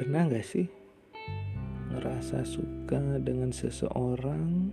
[0.00, 0.64] Pernah gak sih
[1.92, 4.72] ngerasa suka dengan seseorang,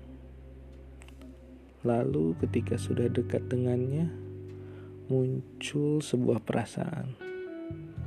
[1.84, 4.08] lalu ketika sudah dekat dengannya,
[5.12, 7.20] muncul sebuah perasaan,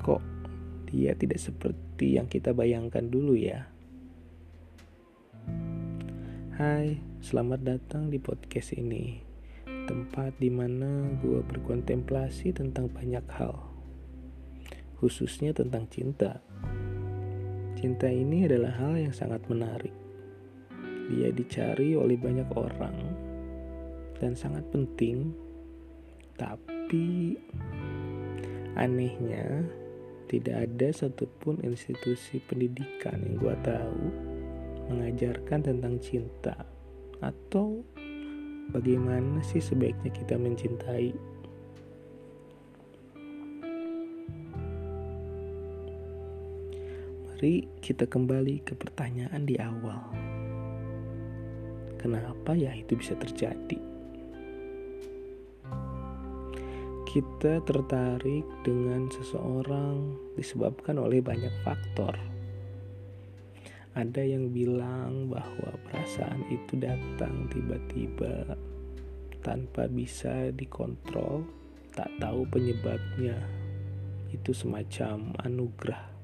[0.00, 0.24] kok
[0.88, 3.68] dia tidak seperti yang kita bayangkan dulu ya?
[6.56, 9.20] Hai, selamat datang di podcast ini,
[9.68, 13.68] tempat di mana gue berkontemplasi tentang banyak hal
[15.00, 16.44] khususnya tentang cinta.
[17.80, 19.96] Cinta ini adalah hal yang sangat menarik.
[21.08, 22.96] Dia dicari oleh banyak orang
[24.20, 25.32] dan sangat penting,
[26.36, 27.40] tapi
[28.76, 29.64] anehnya
[30.28, 34.02] tidak ada satupun institusi pendidikan yang gue tahu
[34.92, 36.68] mengajarkan tentang cinta
[37.24, 37.80] atau
[38.76, 41.16] bagaimana sih sebaiknya kita mencintai.
[47.40, 50.12] Mari kita kembali ke pertanyaan di awal.
[51.96, 53.80] Kenapa ya itu bisa terjadi?
[57.08, 62.12] Kita tertarik dengan seseorang disebabkan oleh banyak faktor.
[63.96, 68.52] Ada yang bilang bahwa perasaan itu datang tiba-tiba
[69.40, 71.48] tanpa bisa dikontrol,
[71.96, 73.40] tak tahu penyebabnya.
[74.28, 76.19] Itu semacam anugerah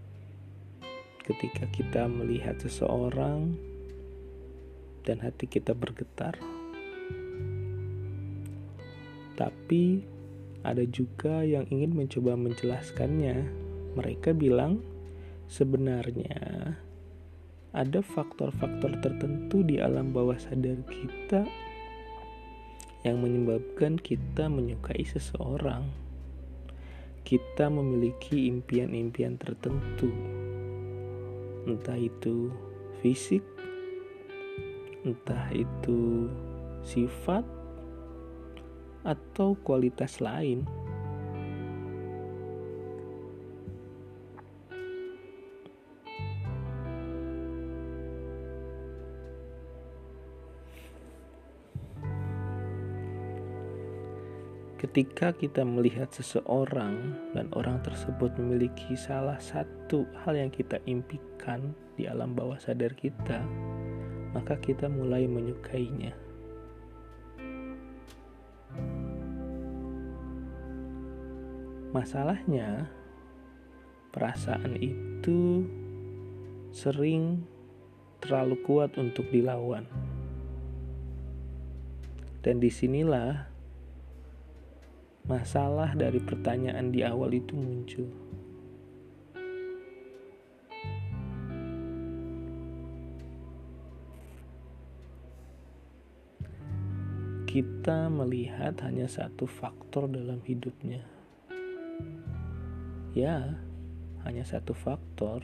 [1.27, 3.59] ketika kita melihat seseorang
[5.03, 6.39] dan hati kita bergetar.
[9.35, 10.07] Tapi
[10.63, 13.47] ada juga yang ingin mencoba menjelaskannya.
[13.99, 14.81] Mereka bilang
[15.51, 16.75] sebenarnya
[17.77, 21.45] ada faktor-faktor tertentu di alam bawah sadar kita
[23.05, 25.87] yang menyebabkan kita menyukai seseorang.
[27.27, 30.36] Kita memiliki impian-impian tertentu
[31.67, 32.55] entah itu
[33.03, 33.43] fisik,
[35.03, 36.31] entah itu
[36.87, 37.43] sifat,
[39.07, 40.67] atau kualitas lain.
[54.77, 62.05] Ketika kita melihat seseorang dan orang tersebut memiliki salah satu hal yang kita impikan di
[62.05, 63.41] alam bawah sadar kita,
[64.37, 66.13] maka kita mulai menyukainya.
[71.97, 72.93] Masalahnya,
[74.13, 75.65] perasaan itu
[76.69, 77.49] sering
[78.21, 79.89] terlalu kuat untuk dilawan.
[82.45, 83.56] Dan di sinilah
[85.27, 88.07] masalah dari pertanyaan di awal itu muncul.
[97.51, 101.03] Kita melihat hanya satu faktor dalam hidupnya.
[103.17, 103.59] Ya,
[104.23, 105.43] hanya satu faktor.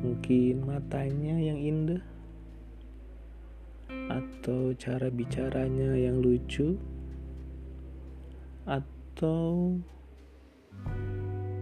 [0.00, 2.02] Mungkin matanya yang indah,
[4.12, 6.78] atau cara bicaranya yang lucu,
[8.66, 9.76] atau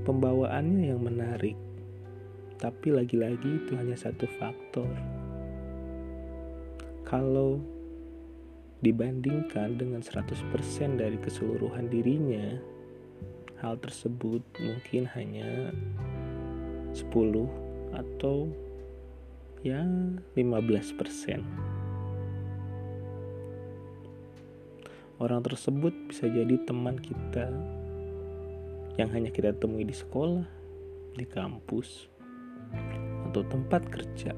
[0.05, 1.57] pembawaannya yang menarik.
[2.61, 4.91] Tapi lagi-lagi itu hanya satu faktor.
[7.09, 7.61] Kalau
[8.81, 12.61] dibandingkan dengan 100% dari keseluruhan dirinya,
[13.61, 15.73] hal tersebut mungkin hanya
[16.93, 17.49] 10
[17.93, 18.49] atau
[19.61, 19.85] ya
[20.37, 21.80] 15%.
[25.21, 27.53] Orang tersebut bisa jadi teman kita
[28.97, 30.49] yang hanya kita temui di sekolah,
[31.13, 32.09] di kampus,
[33.29, 34.33] atau tempat kerja.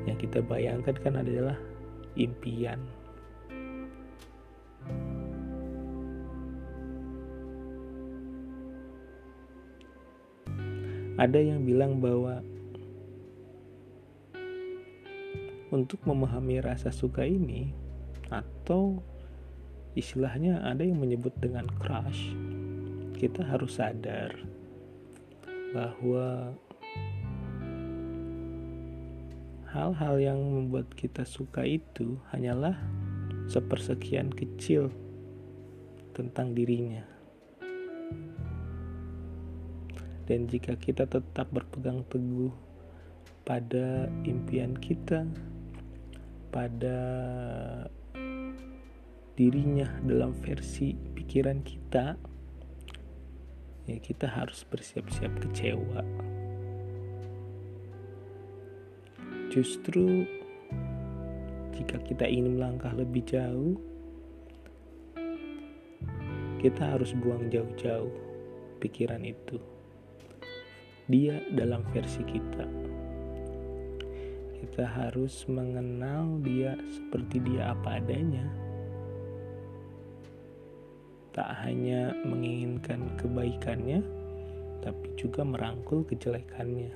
[0.07, 1.57] yang kita bayangkan kan adalah
[2.17, 2.79] impian.
[11.17, 12.45] Ada yang bilang bahwa
[15.73, 17.73] untuk memahami rasa suka ini
[18.29, 19.01] atau
[19.97, 22.37] istilahnya ada yang menyebut dengan crush
[23.17, 24.29] kita harus sadar
[25.73, 26.53] bahwa
[29.73, 32.77] hal-hal yang membuat kita suka itu hanyalah
[33.49, 34.93] sepersekian kecil
[36.13, 37.01] tentang dirinya.
[40.29, 42.53] Dan jika kita tetap berpegang teguh
[43.47, 45.25] pada impian kita,
[46.53, 46.99] pada
[49.37, 52.36] dirinya dalam versi pikiran kita
[53.87, 56.03] ya kita harus bersiap-siap kecewa.
[59.47, 60.27] Justru
[61.71, 63.79] jika kita ingin melangkah lebih jauh
[66.57, 68.11] kita harus buang jauh-jauh
[68.81, 69.61] pikiran itu.
[71.07, 72.65] Dia dalam versi kita.
[74.57, 78.66] Kita harus mengenal dia seperti dia apa adanya.
[81.37, 84.01] Tak hanya menginginkan kebaikannya,
[84.81, 86.89] tapi juga merangkul kejelekannya.